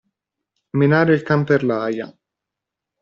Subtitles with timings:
[0.79, 2.11] Menare il can per l'aia.